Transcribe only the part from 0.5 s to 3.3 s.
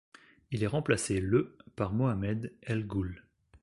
est remplacé le par Mohamed El Ghoul.